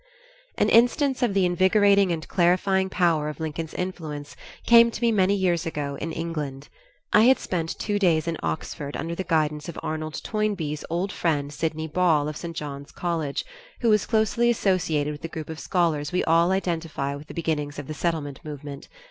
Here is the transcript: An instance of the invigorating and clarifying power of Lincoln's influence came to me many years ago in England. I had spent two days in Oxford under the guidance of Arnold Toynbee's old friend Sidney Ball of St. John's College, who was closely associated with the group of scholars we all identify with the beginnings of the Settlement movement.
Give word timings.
An 0.57 0.67
instance 0.69 1.21
of 1.21 1.35
the 1.35 1.45
invigorating 1.45 2.11
and 2.11 2.27
clarifying 2.27 2.89
power 2.89 3.29
of 3.29 3.39
Lincoln's 3.39 3.75
influence 3.75 4.35
came 4.65 4.89
to 4.89 4.99
me 4.99 5.11
many 5.11 5.35
years 5.35 5.67
ago 5.67 5.95
in 6.01 6.11
England. 6.11 6.69
I 7.13 7.25
had 7.25 7.37
spent 7.37 7.77
two 7.77 7.99
days 7.99 8.27
in 8.27 8.35
Oxford 8.41 8.97
under 8.97 9.13
the 9.13 9.23
guidance 9.23 9.69
of 9.69 9.79
Arnold 9.83 10.19
Toynbee's 10.23 10.83
old 10.89 11.11
friend 11.11 11.53
Sidney 11.53 11.87
Ball 11.87 12.27
of 12.27 12.35
St. 12.35 12.55
John's 12.55 12.91
College, 12.91 13.45
who 13.81 13.89
was 13.89 14.07
closely 14.07 14.49
associated 14.49 15.11
with 15.11 15.21
the 15.21 15.27
group 15.27 15.51
of 15.51 15.59
scholars 15.59 16.11
we 16.11 16.23
all 16.23 16.49
identify 16.51 17.13
with 17.13 17.27
the 17.27 17.35
beginnings 17.35 17.77
of 17.77 17.85
the 17.85 17.93
Settlement 17.93 18.43
movement. 18.43 18.87